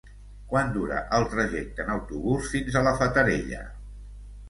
[0.53, 3.65] Quant dura el trajecte en autobús fins a la Fatarella?